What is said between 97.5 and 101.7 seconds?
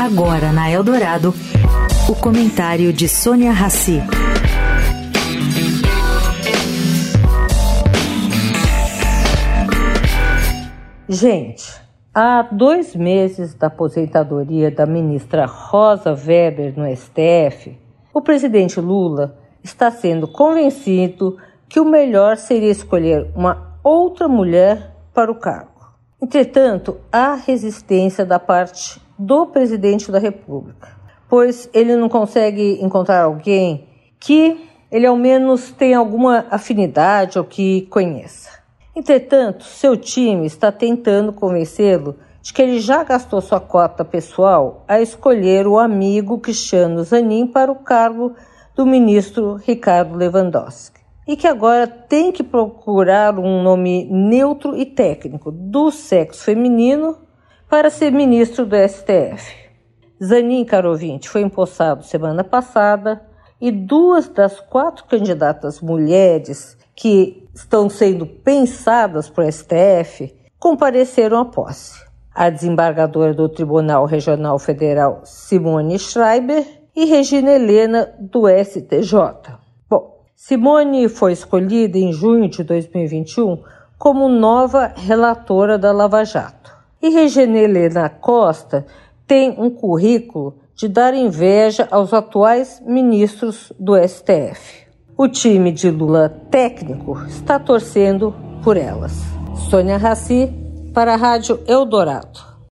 torcendo por elas. Sônia Raci, para a Rádio